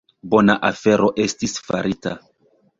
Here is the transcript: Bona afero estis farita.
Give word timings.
Bona 0.29 0.55
afero 0.69 1.11
estis 1.27 1.55
farita. 1.69 2.19